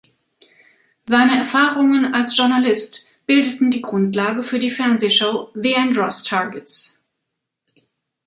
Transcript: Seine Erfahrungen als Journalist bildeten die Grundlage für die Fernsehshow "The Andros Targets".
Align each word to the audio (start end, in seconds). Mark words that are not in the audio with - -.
Seine 1.01 1.37
Erfahrungen 1.37 2.15
als 2.15 2.35
Journalist 2.35 3.05
bildeten 3.27 3.69
die 3.69 3.83
Grundlage 3.83 4.43
für 4.43 4.57
die 4.57 4.71
Fernsehshow 4.71 5.49
"The 5.53 5.75
Andros 5.75 6.23
Targets". 6.23 7.03